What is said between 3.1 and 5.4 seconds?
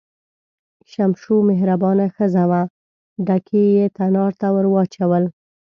ډکي یې تنار ته ور واچول.